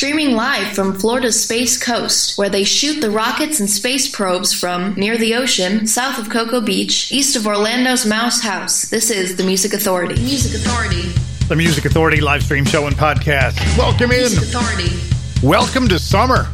[0.00, 4.94] streaming live from Florida's Space Coast, where they shoot the rockets and space probes from
[4.94, 8.88] near the ocean, south of Cocoa Beach, east of Orlando's Mouse House.
[8.88, 10.14] This is the Music Authority.
[10.14, 11.02] Music Authority.
[11.48, 13.58] The Music Authority live stream show and podcast.
[13.76, 14.20] Welcome in.
[14.20, 15.46] Music Authority.
[15.46, 16.46] Welcome to summer.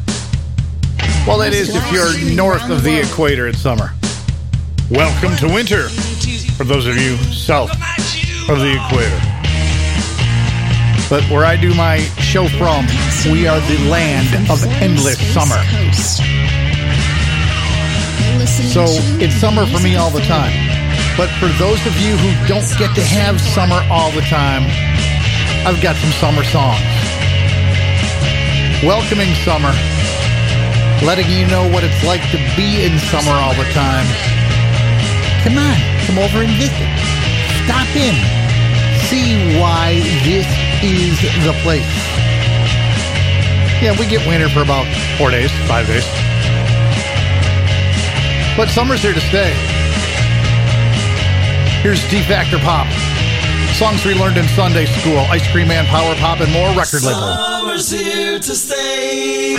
[1.25, 3.93] Well, that is if you're north of the equator, it's summer.
[4.91, 5.87] Welcome to winter
[6.57, 7.71] for those of you south
[8.49, 9.36] of the equator.
[11.09, 12.85] But where I do my show from,
[13.31, 15.63] we are the land of endless summer.
[18.43, 18.83] So
[19.23, 20.51] it's summer for me all the time.
[21.15, 24.67] But for those of you who don't get to have summer all the time,
[25.63, 26.83] I've got some summer songs.
[28.83, 29.71] Welcoming summer,
[31.07, 34.05] letting you know what it's like to be in summer all the time.
[35.47, 36.91] Come on, come over and visit.
[37.63, 38.15] Stop in.
[39.07, 41.85] See why this is the place.
[43.81, 44.85] Yeah, we get winter for about
[45.17, 46.05] four days, five days.
[48.57, 49.53] But summer's here to stay.
[51.81, 52.87] Here's D Factor Pop.
[53.75, 57.35] Songs we learned in Sunday school, Ice Cream Man, Power Pop, and more record label.
[57.35, 59.57] Summer's here to stay.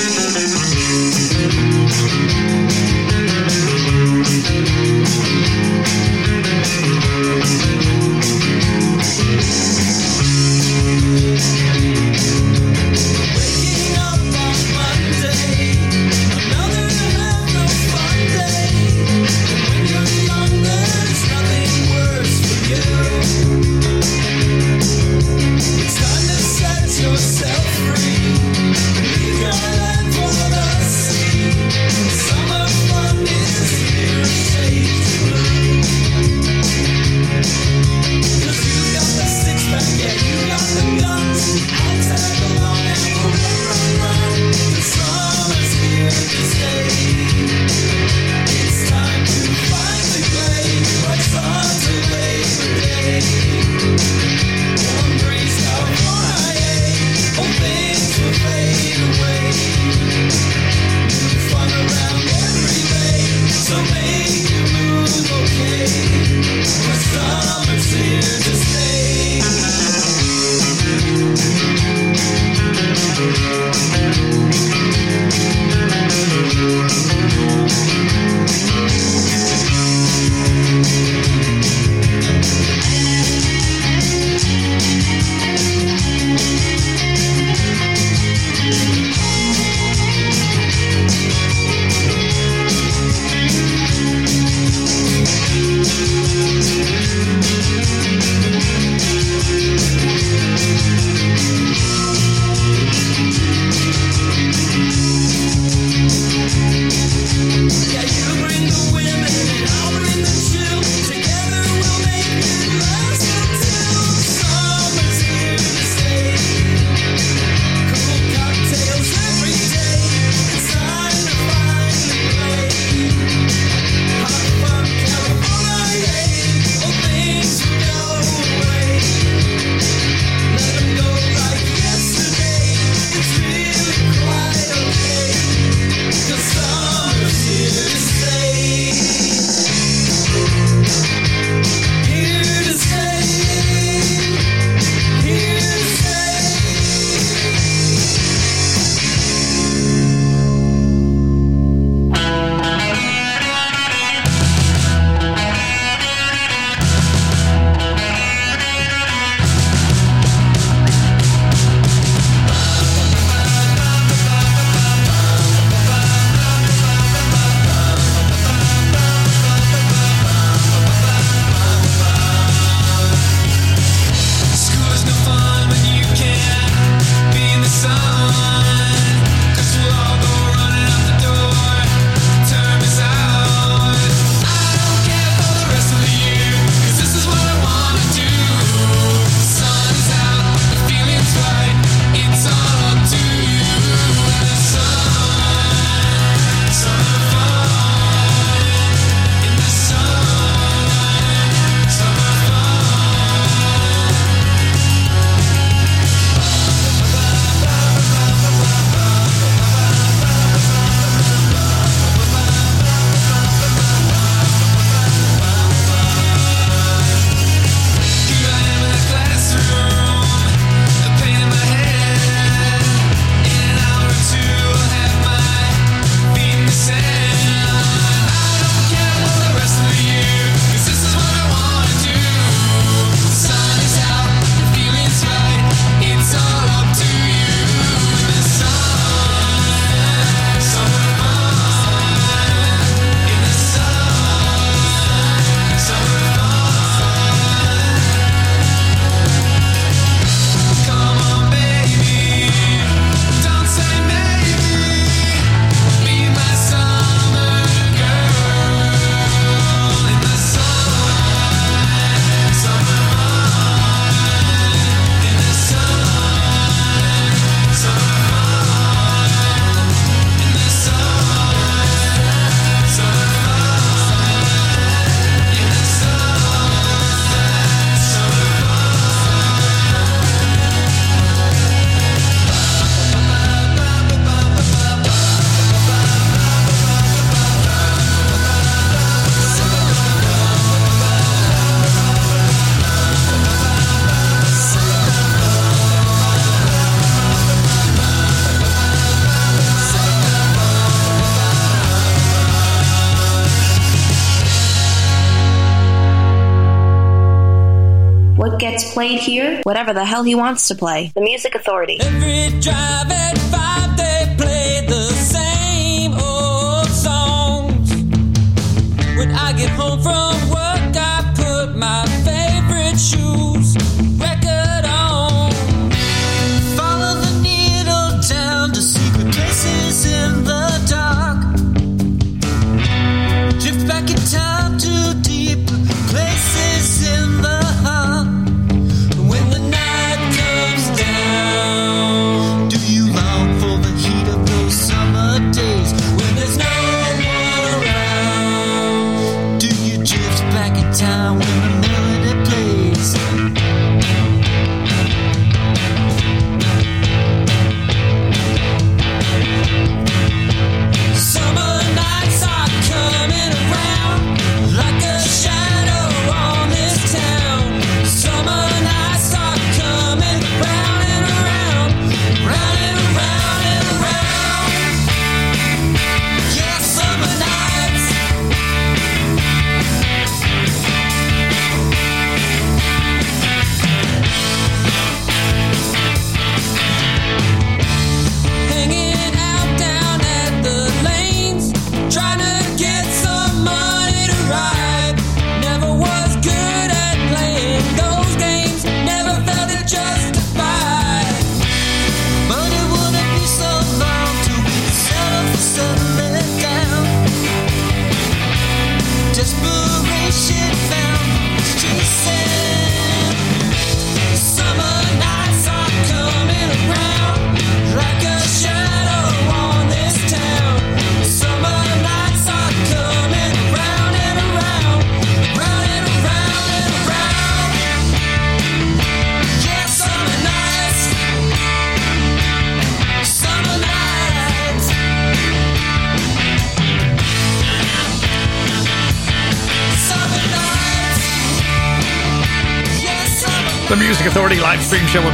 [309.68, 311.12] whatever the hell he wants to play.
[311.14, 311.98] The Music Authority.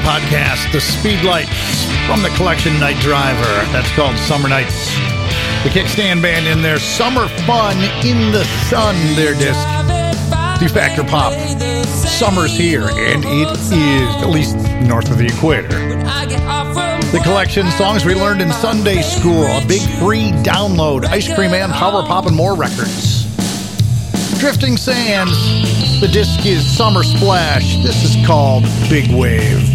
[0.04, 3.72] podcast, The Speedlights from the collection Night Driver.
[3.72, 4.94] That's called Summer Nights.
[5.64, 9.66] The Kickstand Band in their Summer Fun in the Sun, their disc.
[10.60, 11.32] Defactor Pop.
[11.86, 14.56] Summer's here, and it is at least
[14.86, 15.68] north of the equator.
[17.10, 21.70] The collection songs we learned in Sunday school, a big free download, Ice Cream Man,
[21.70, 23.24] Power Pop, and more records.
[24.38, 27.76] Drifting Sands, the disc is Summer Splash.
[27.82, 29.73] This is called Big Wave.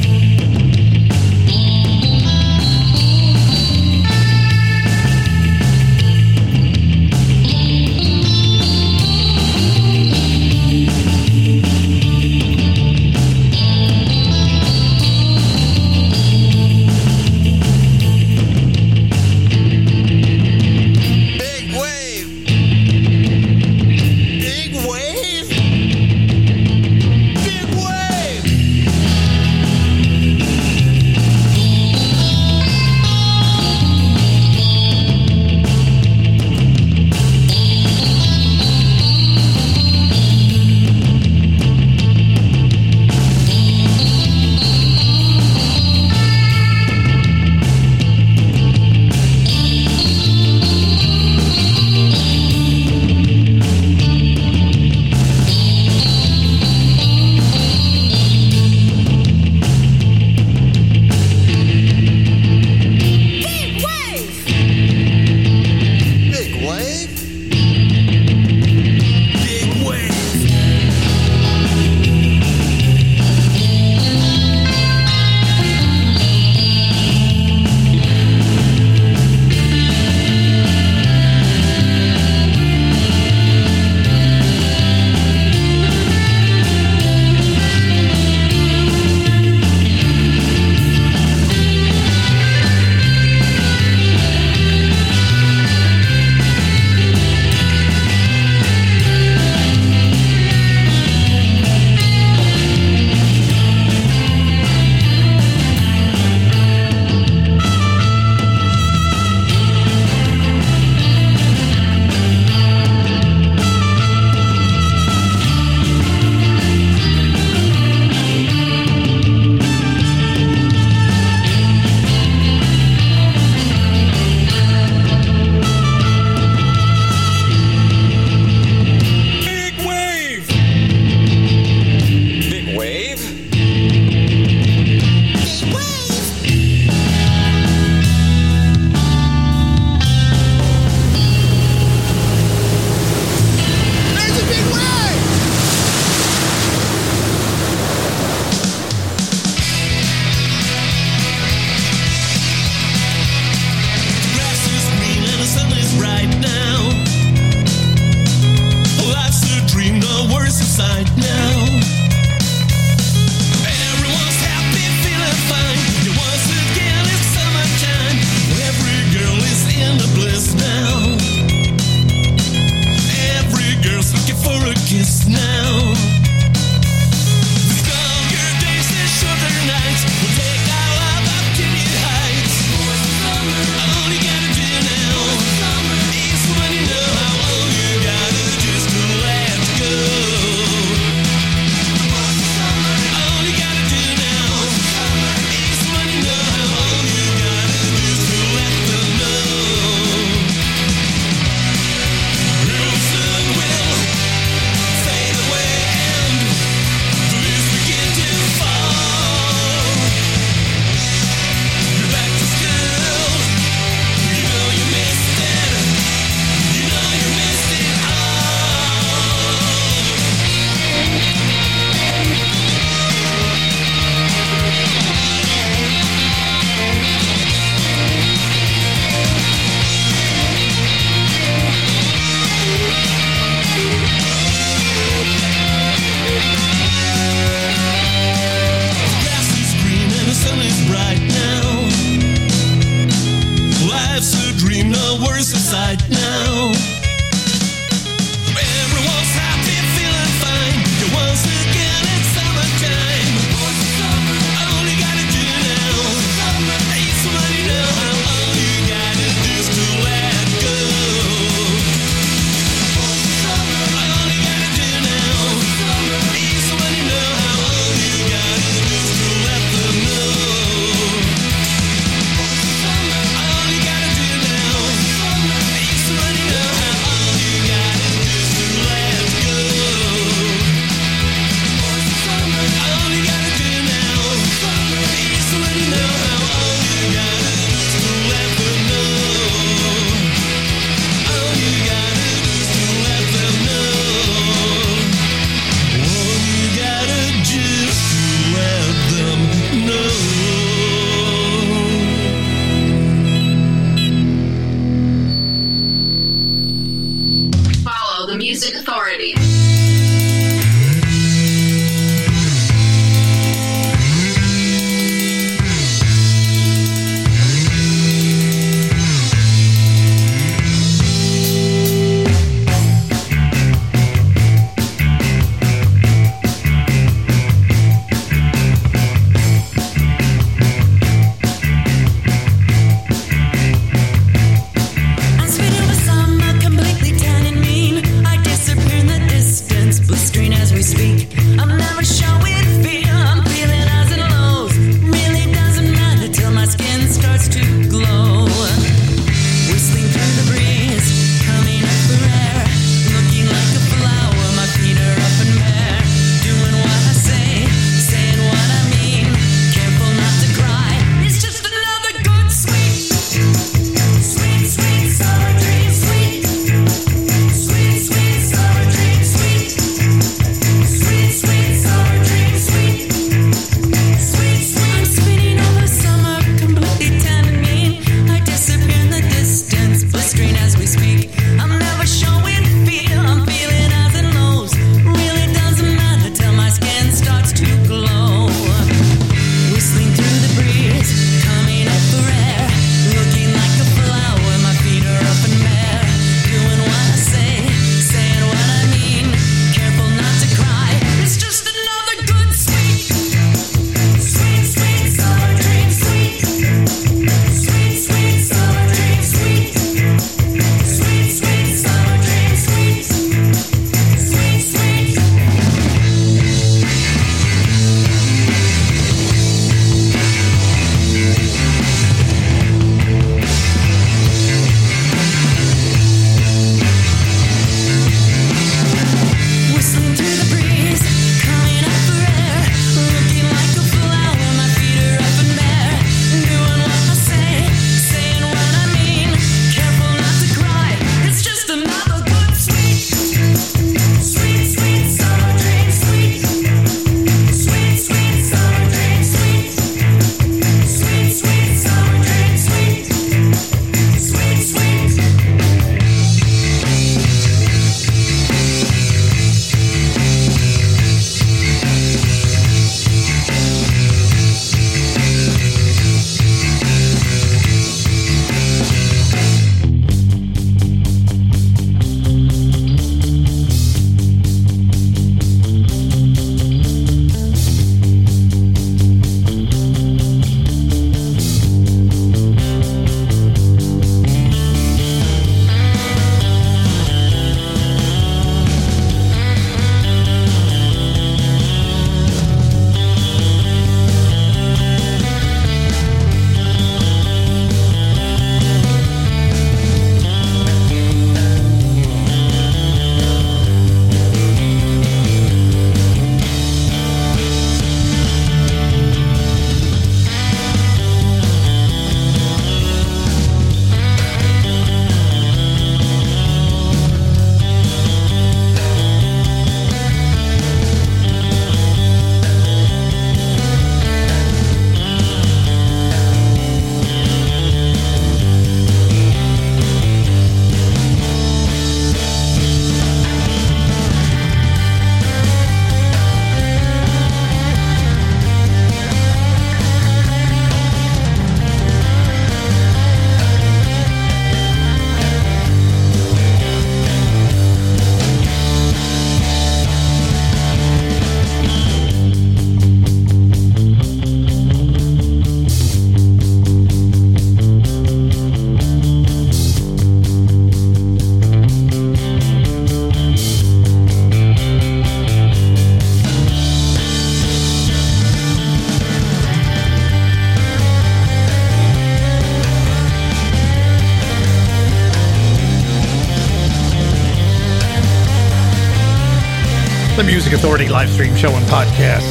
[580.60, 582.28] Authority live stream show and podcast.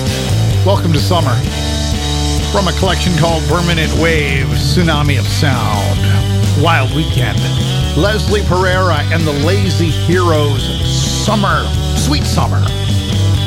[0.67, 1.33] Welcome to summer
[2.53, 5.99] from a collection called Permanent Wave Tsunami of Sound.
[6.63, 7.39] Wild Weekend.
[7.97, 10.61] Leslie Pereira and the Lazy Heroes
[11.25, 11.65] Summer.
[11.97, 12.61] Sweet Summer.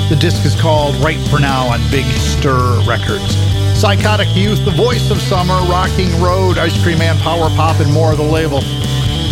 [0.09, 3.37] The disc is called Right for Now on Big Stir Records.
[3.79, 8.13] Psychotic Youth, The Voice of Summer, Rocking Road, Ice Cream Man, Power Pop, and more
[8.13, 8.61] of the label.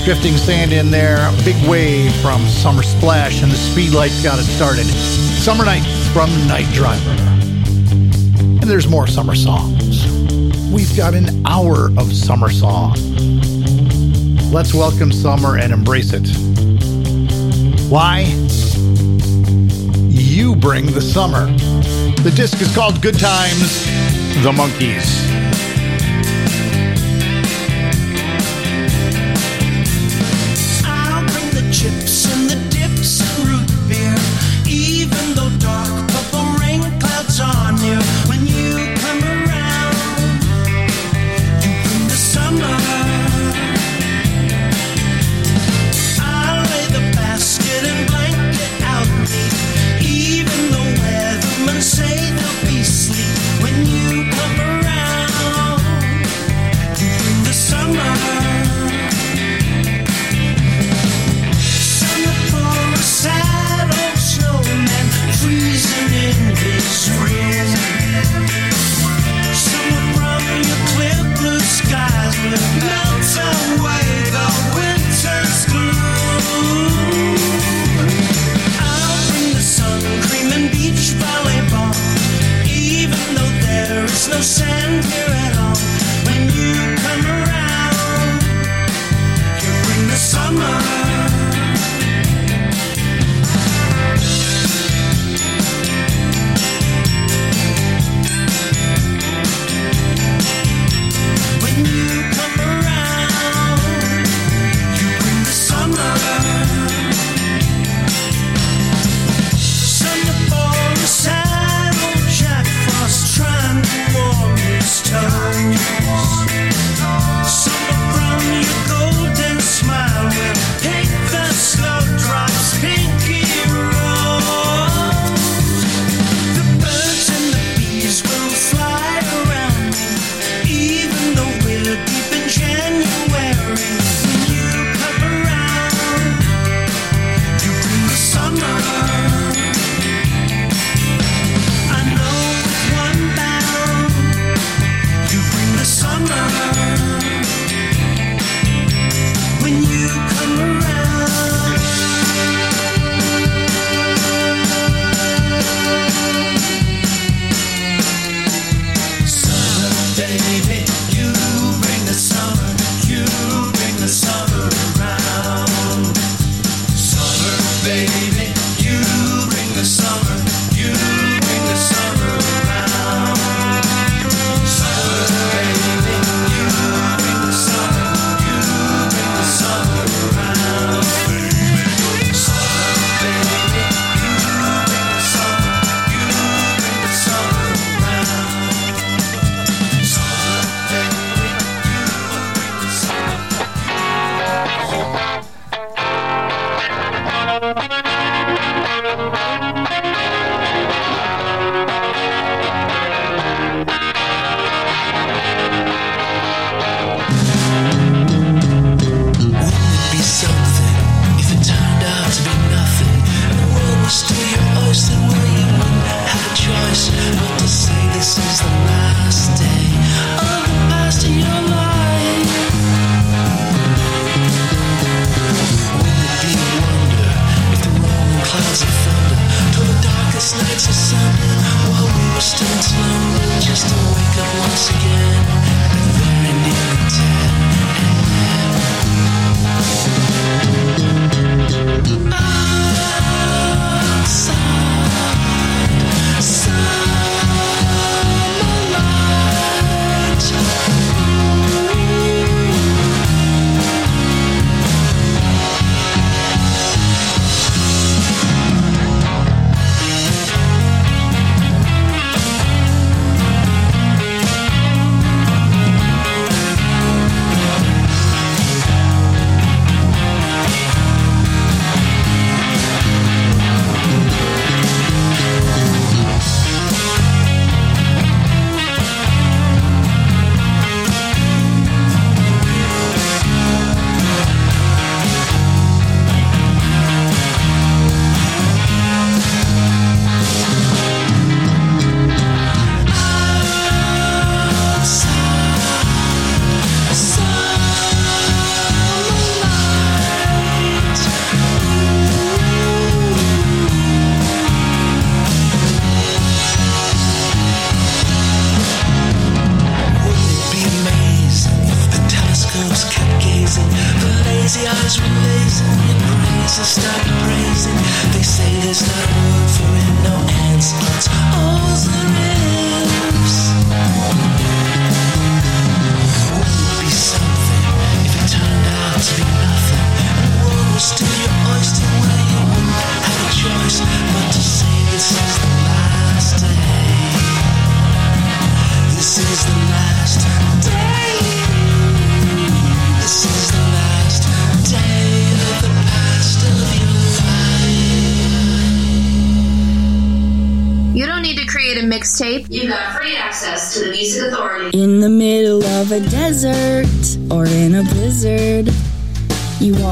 [0.06, 4.46] Drifting Sand in there, big wave from Summer Splash, and the Speed Lights got it
[4.46, 4.86] started.
[5.50, 7.10] Summer Nights from Night Driver.
[7.10, 10.06] And there's more summer songs.
[10.72, 12.94] We've got an hour of summer song.
[14.52, 16.28] Let's welcome summer and embrace it.
[17.90, 18.26] Why?
[20.10, 21.48] You bring the summer.
[22.22, 23.86] The disc is called Good Times,
[24.44, 25.29] The Monkees.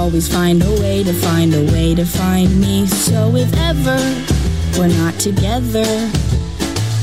[0.08, 2.86] Always find a way to find a way to find me.
[2.88, 4.00] So if ever
[4.80, 5.84] we're not together,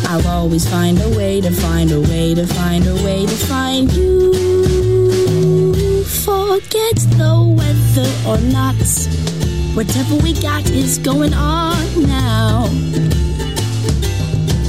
[0.09, 3.93] I'll always find a way to find a way to find a way to find
[3.93, 4.33] you.
[6.25, 8.81] Forget the weather or not.
[9.77, 11.77] Whatever we got is going on
[12.09, 12.69] now.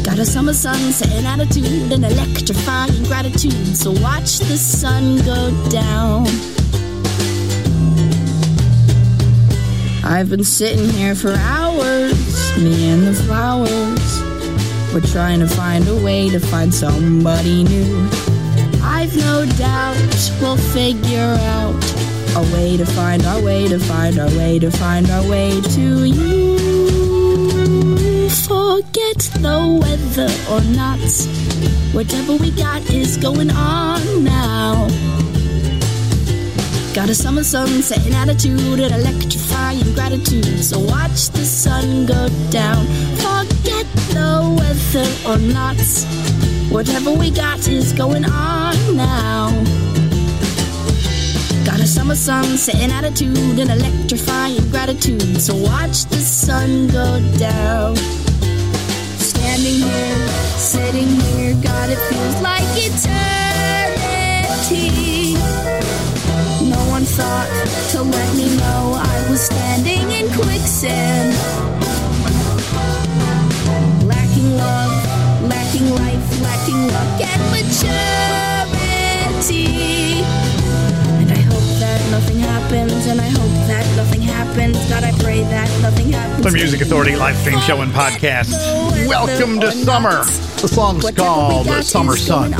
[0.03, 3.77] Got a summer sun, setting attitude, and electrifying gratitude.
[3.77, 6.27] So watch the sun go down.
[10.07, 14.93] I've been sitting here for hours, me and the flowers.
[14.93, 18.07] We're trying to find a way to find somebody new.
[18.83, 21.73] I've no doubt we'll figure out
[22.35, 26.03] a way to find our way to find our way to find our way to
[26.05, 26.55] you.
[28.29, 30.99] Forget the weather or not.
[31.95, 34.87] Whatever we got is going on now.
[36.95, 40.63] Got a summer sun, setting attitude, and electrifying gratitude.
[40.63, 42.85] So watch the sun go down.
[43.17, 45.75] Forget the weather or not.
[46.71, 49.51] Whatever we got is going on now.
[51.65, 55.41] Got a summer sun, setting attitude, and electrifying gratitude.
[55.41, 57.97] So watch the sun go down.
[59.17, 63.35] Standing here, sitting here, God, it feels like eternity.
[67.17, 71.33] No one thought to let me know I was standing in quicksand.
[74.05, 74.91] Lacking love,
[75.43, 77.85] lacking life, lacking luck and maturity.
[81.21, 84.77] And I hope that nothing happens, and I hope that nothing happens.
[84.89, 86.43] God, I pray that nothing happens.
[86.43, 88.51] The Music Authority live stream show and podcast.
[89.07, 90.25] Welcome to summer.
[90.61, 92.53] The song's called The Summer Sun.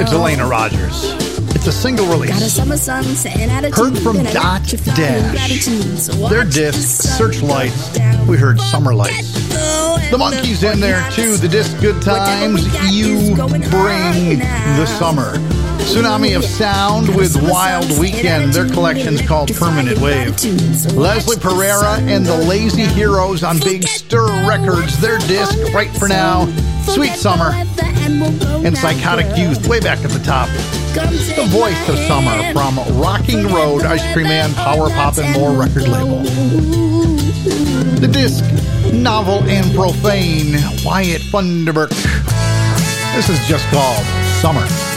[0.00, 1.25] It's Elena Rogers.
[1.66, 2.52] A single Got a release.
[2.52, 3.02] summer sun,
[3.72, 4.62] Heard from Dot
[4.94, 5.66] Dash.
[6.30, 7.98] Their disc, Searchlights.
[8.28, 9.32] We heard Summer Lights.
[9.48, 11.36] The The Monkees in there too.
[11.36, 12.64] The disc Good Times.
[12.94, 15.32] You bring the summer.
[15.78, 18.52] Tsunami of Sound with Wild Weekend.
[18.52, 20.40] Their collection's called Permanent Wave.
[20.94, 25.00] Leslie Pereira and the Lazy Heroes on Big Stir Records.
[25.00, 26.46] Their disc right for now.
[26.84, 30.48] Sweet Summer and Psychotic Youth way back at the top.
[30.96, 35.88] The voice of summer from Rocking Road, Ice Cream Man, Power Pop, and More record
[35.88, 36.20] label.
[38.00, 38.42] The disc,
[38.94, 40.54] novel and profane,
[40.86, 41.90] Wyatt Funderburk.
[43.14, 44.06] This is just called
[44.40, 44.95] Summer.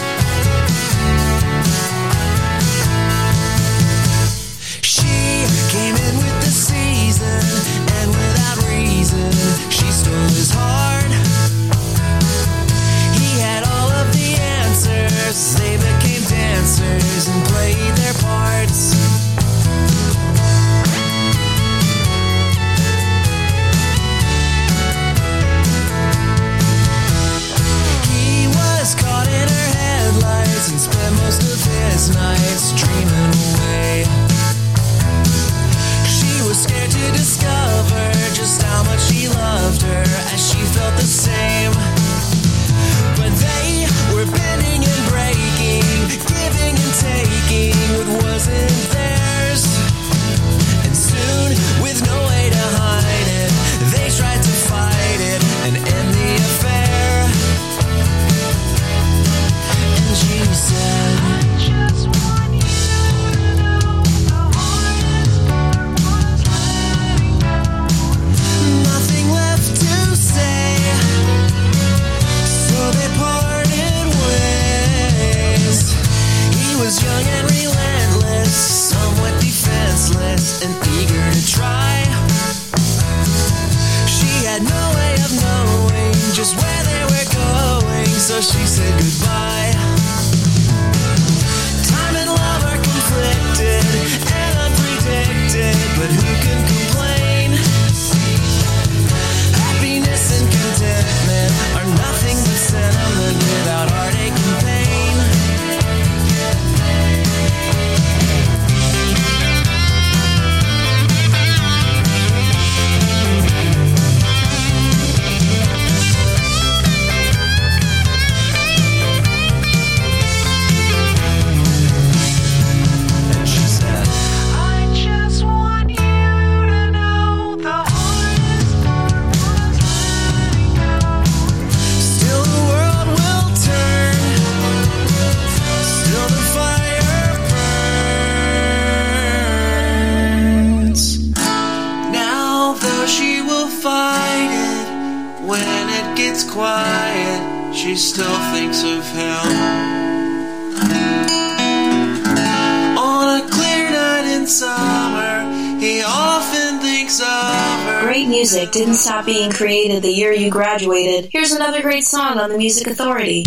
[159.29, 163.45] being created the year you graduated, here's another great song on the Music Authority.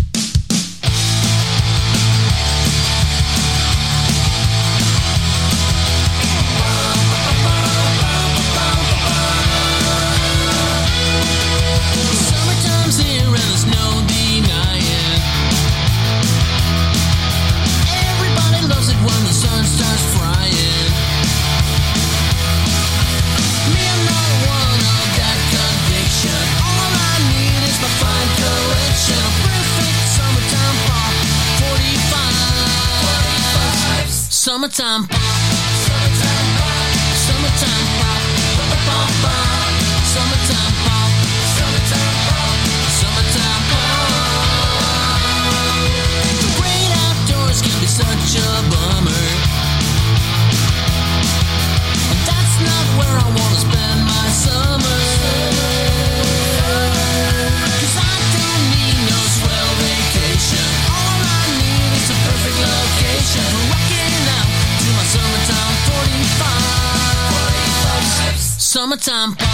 [69.01, 69.52] summertime.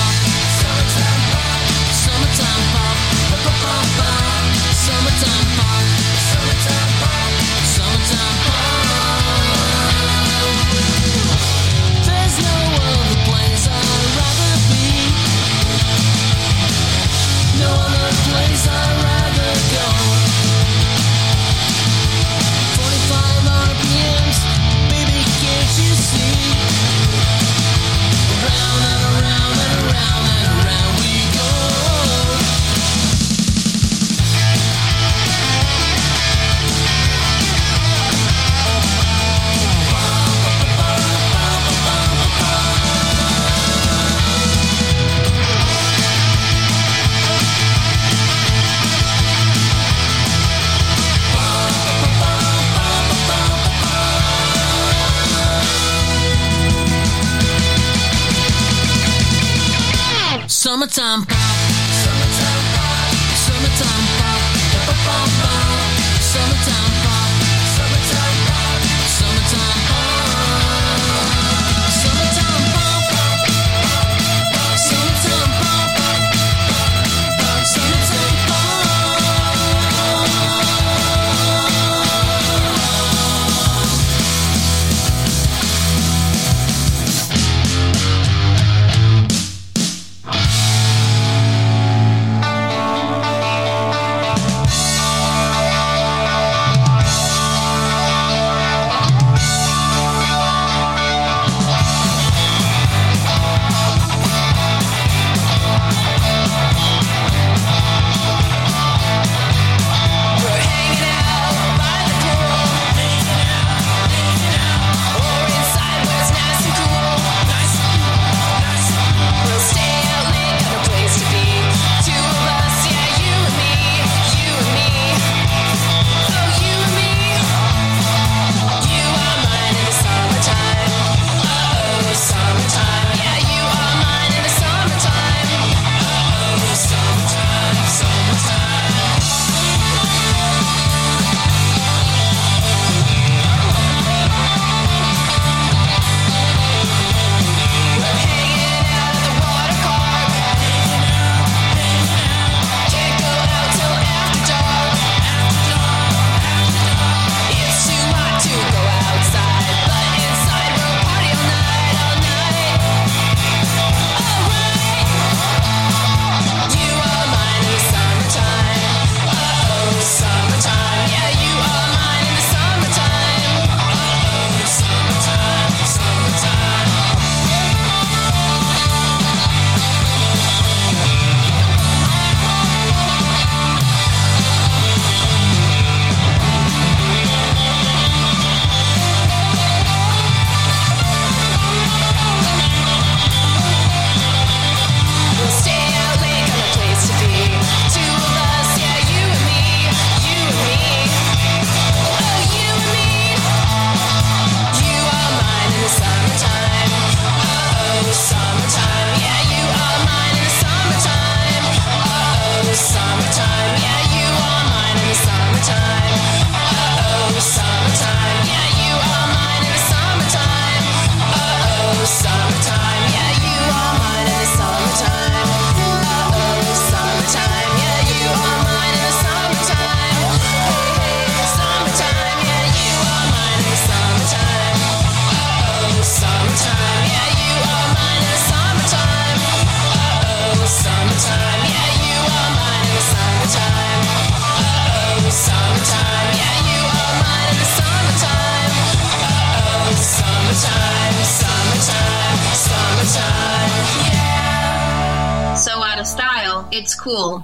[60.99, 61.38] Сам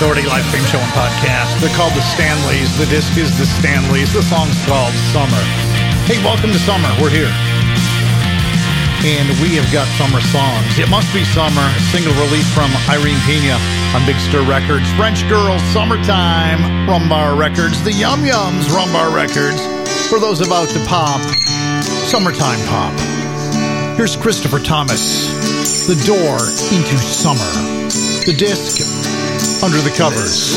[0.00, 1.60] Authority live stream show and podcast.
[1.60, 2.72] They're called The Stanleys.
[2.80, 4.08] The disc is The Stanleys.
[4.16, 5.44] The song's called Summer.
[6.08, 6.88] Hey, welcome to Summer.
[6.96, 7.28] We're here.
[9.04, 10.80] And we have got summer songs.
[10.80, 13.60] It Must Be Summer, single release from Irene Pena
[13.92, 14.88] on Big Stir Records.
[14.96, 17.84] French Girls, Summertime, Rumbar Records.
[17.84, 19.60] The Yum Yums, Rumbar Records.
[20.08, 21.20] For those about to pop,
[22.08, 22.96] Summertime Pop.
[24.00, 26.40] Here's Christopher Thomas, The Door
[26.72, 27.52] into Summer.
[28.24, 28.99] The disc
[29.62, 30.56] under the Covers.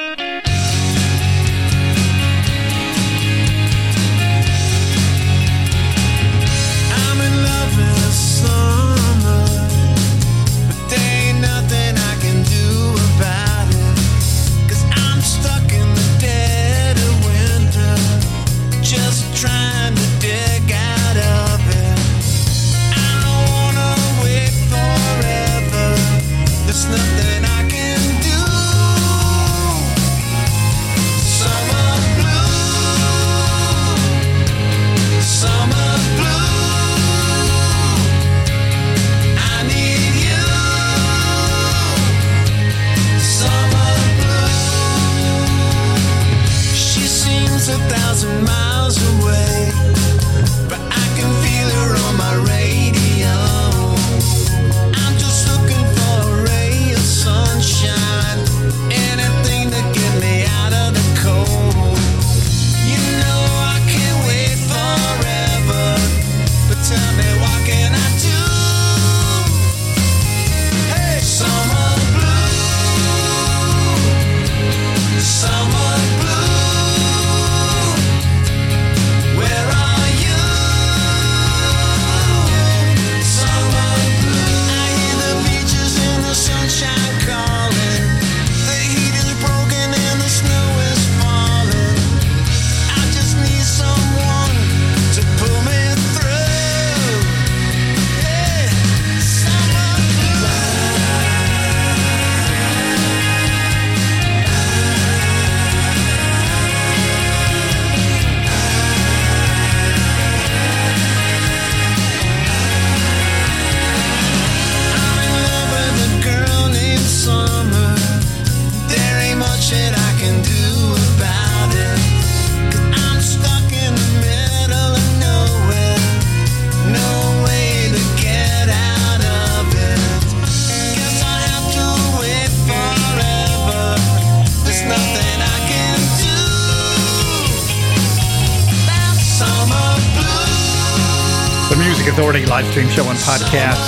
[142.71, 143.83] Dream Show and podcast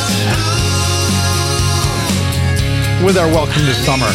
[3.05, 4.11] with our welcome to summer.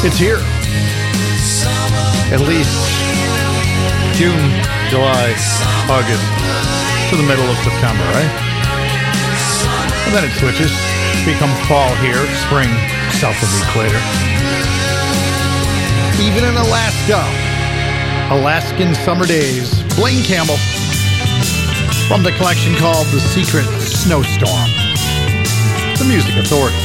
[0.00, 0.40] It's here.
[2.32, 2.72] At least
[4.16, 4.40] June,
[4.88, 5.36] July,
[5.92, 6.24] August,
[7.12, 8.32] to the middle of September, right?
[10.08, 10.72] And then it switches.
[11.28, 12.72] Become fall here, spring
[13.20, 14.00] south of the equator.
[16.24, 17.20] Even in Alaska,
[18.32, 19.82] Alaskan summer days.
[19.96, 20.56] Blaine Campbell
[22.08, 24.70] from the collection called The Secret Snowstorm.
[26.00, 26.80] The Music Authority.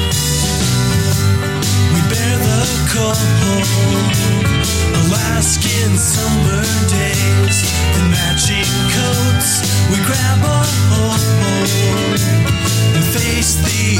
[1.96, 3.16] We bear the cold,
[5.00, 7.58] Alaskan summer days,
[7.96, 10.60] in matching coats, we grab a
[10.92, 12.20] hold
[12.92, 13.93] and face the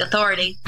[0.00, 0.58] Authority.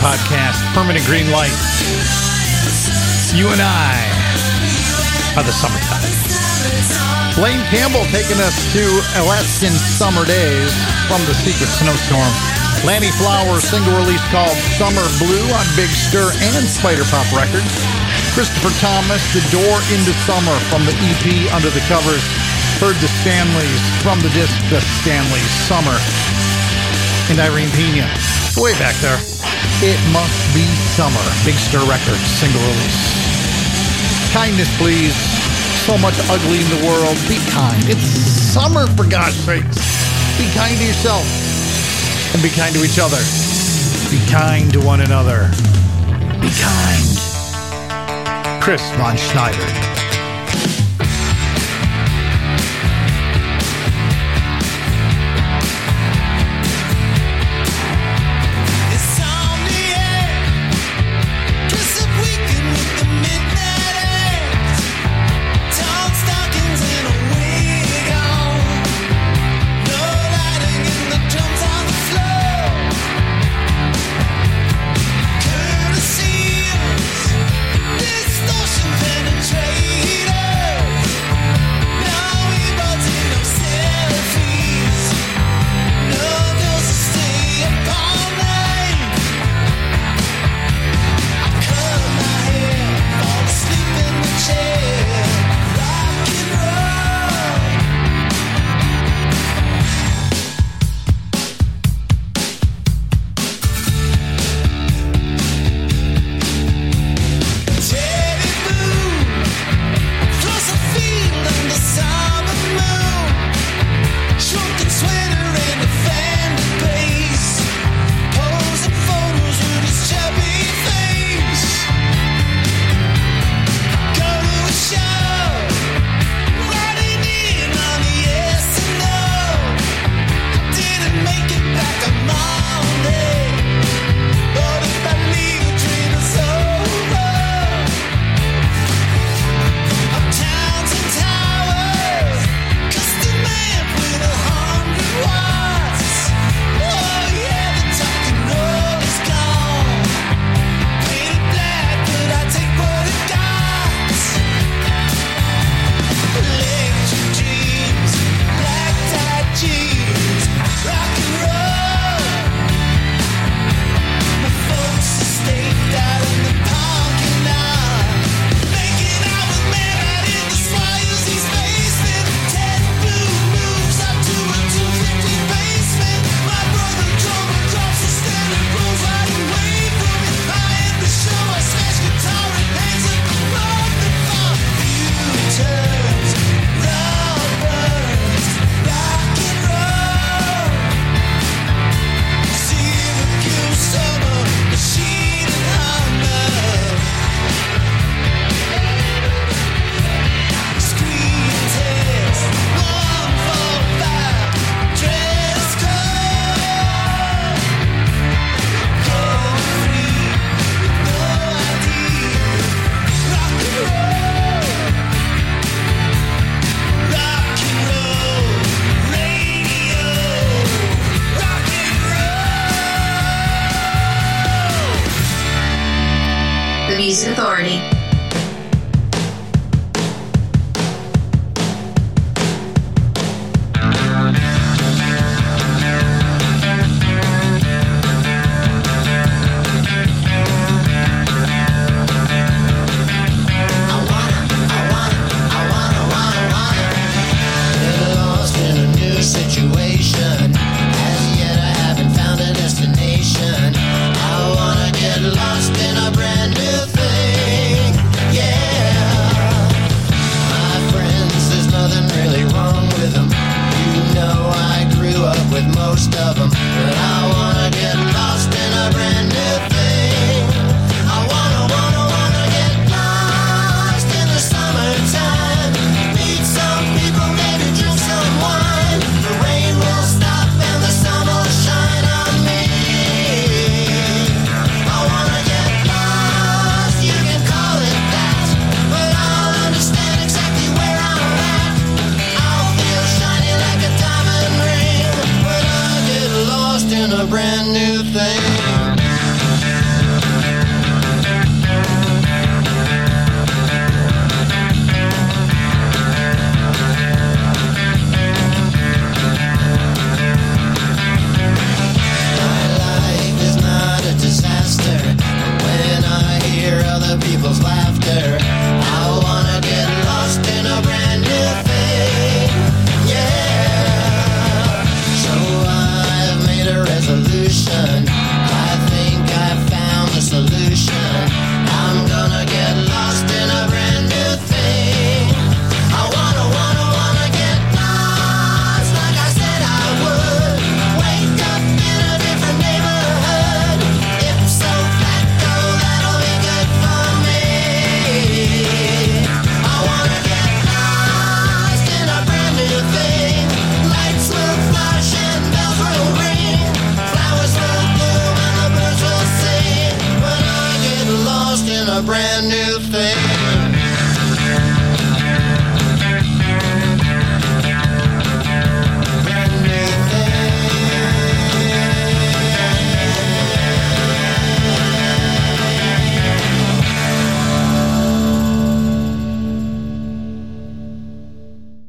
[0.00, 1.52] podcast, Permanent Green Light.
[3.36, 3.92] You and I
[5.36, 6.00] are the summertime.
[7.36, 8.82] Blaine Campbell taking us to
[9.20, 10.72] Alaskan summer days
[11.04, 12.32] from the Secret Snowstorm.
[12.88, 17.68] Lannie Flower single release called Summer Blue on Big Stir and Spyderpop Records.
[18.32, 22.24] Christopher Thomas, The Door into Summer from the EP Under the Covers.
[22.80, 25.96] Heard the Stanleys from the disc The Stanley Summer.
[27.28, 28.08] And Irene Pena,
[28.56, 29.29] way back there.
[29.82, 30.64] It Must Be
[30.96, 31.24] Summer.
[31.44, 34.32] Big Stir Records, single release.
[34.32, 35.16] Kindness, please.
[35.86, 37.16] So much ugly in the world.
[37.28, 37.82] Be kind.
[37.88, 38.04] It's
[38.52, 39.80] summer, for God's sakes.
[40.38, 41.24] Be kind to yourself.
[42.34, 43.20] And be kind to each other.
[44.10, 45.50] Be kind to one another.
[46.40, 47.06] Be kind.
[48.62, 49.99] Chris von Sneidern.